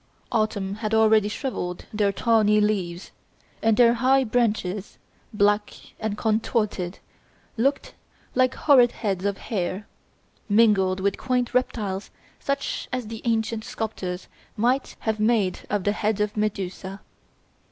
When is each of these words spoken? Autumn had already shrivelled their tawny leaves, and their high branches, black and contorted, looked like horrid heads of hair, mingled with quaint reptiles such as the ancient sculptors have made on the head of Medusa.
Autumn 0.31 0.73
had 0.77 0.95
already 0.95 1.27
shrivelled 1.29 1.85
their 1.93 2.11
tawny 2.11 2.59
leaves, 2.59 3.11
and 3.61 3.77
their 3.77 3.93
high 3.93 4.23
branches, 4.23 4.97
black 5.31 5.77
and 5.99 6.17
contorted, 6.17 6.97
looked 7.55 7.93
like 8.33 8.55
horrid 8.55 8.93
heads 8.93 9.25
of 9.25 9.37
hair, 9.37 9.85
mingled 10.49 10.99
with 10.99 11.19
quaint 11.19 11.53
reptiles 11.53 12.09
such 12.39 12.89
as 12.91 13.09
the 13.09 13.21
ancient 13.25 13.63
sculptors 13.63 14.27
have 15.01 15.19
made 15.19 15.59
on 15.69 15.83
the 15.83 15.91
head 15.91 16.19
of 16.19 16.35
Medusa. 16.35 17.01